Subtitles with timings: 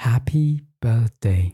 [0.00, 1.52] Happy birthday.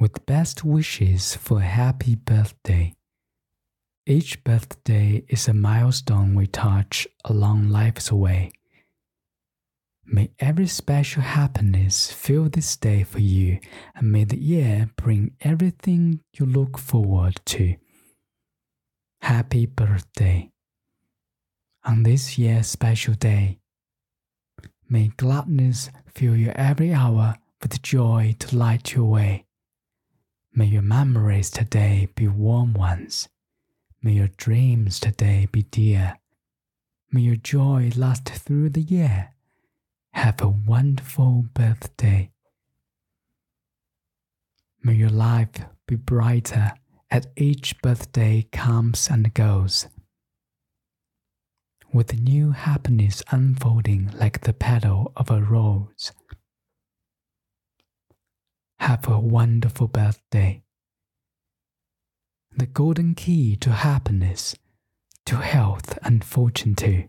[0.00, 2.92] With best wishes for a happy birthday.
[4.04, 8.50] Each birthday is a milestone we touch along life's way.
[10.04, 13.60] May every special happiness fill this day for you,
[13.94, 17.76] and may the year bring everything you look forward to.
[19.20, 20.50] Happy birthday.
[21.84, 23.60] On this year's special day,
[24.88, 29.44] may gladness fill your every hour with joy to light your way.
[30.54, 33.28] May your memories today be warm ones.
[34.02, 36.18] May your dreams today be dear.
[37.10, 39.34] May your joy last through the year.
[40.12, 42.30] Have a wonderful birthday.
[44.82, 45.50] May your life
[45.86, 46.72] be brighter
[47.10, 49.88] as each birthday comes and goes.
[51.92, 56.12] With new happiness unfolding like the petal of a rose.
[58.80, 60.62] Have a wonderful birthday.
[62.56, 64.54] The golden key to happiness,
[65.26, 67.08] to health and fortune too.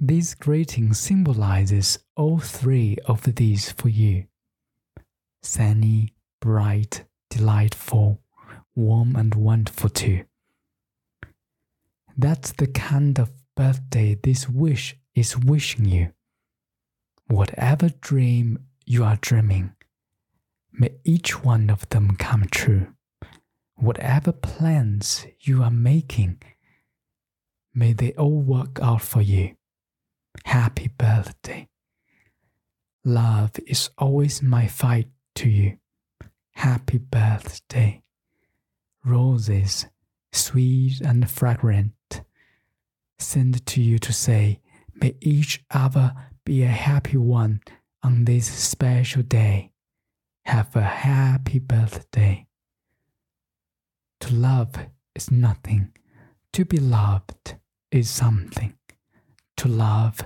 [0.00, 4.26] This greeting symbolizes all three of these for you
[5.42, 8.20] sunny, bright, delightful,
[8.74, 10.24] warm, and wonderful too.
[12.16, 16.12] That's the kind of birthday this wish is wishing you.
[17.26, 19.74] Whatever dream you are dreaming,
[20.72, 22.94] may each one of them come true.
[23.76, 26.40] Whatever plans you are making,
[27.74, 29.56] may they all work out for you.
[30.44, 31.68] Happy birthday.
[33.04, 35.78] Love is always my fight to you.
[36.52, 38.02] Happy birthday.
[39.04, 39.86] Roses,
[40.34, 42.22] sweet and fragrant,
[43.18, 44.60] send to you to say,
[44.94, 47.60] may each other be a happy one
[48.02, 49.72] on this special day.
[50.44, 52.46] Have a happy birthday.
[54.20, 54.74] To love
[55.14, 55.92] is nothing,
[56.52, 57.56] to be loved
[57.90, 58.74] is something.
[59.58, 60.20] To love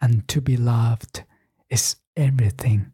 [0.00, 1.24] and to be loved
[1.70, 2.92] is everything.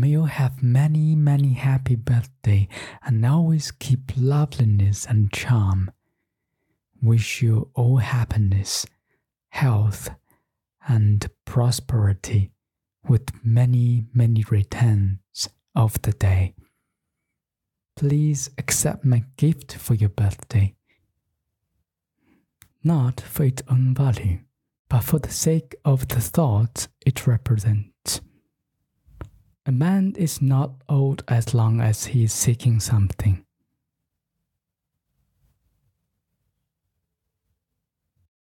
[0.00, 2.68] May you have many, many happy birthday
[3.04, 5.90] and always keep loveliness and charm.
[7.02, 8.86] Wish you all happiness,
[9.50, 10.10] health,
[10.86, 12.52] and prosperity
[13.06, 16.54] with many, many returns of the day.
[17.96, 20.74] Please accept my gift for your birthday
[22.84, 24.38] not for its own value,
[24.88, 27.97] but for the sake of the thoughts it represents.
[29.68, 33.44] A man is not old as long as he is seeking something.